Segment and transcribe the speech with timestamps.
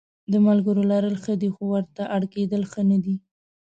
[0.31, 3.15] د ملګرو لرل ښه دي خو ورته اړ کېدل ښه نه دي.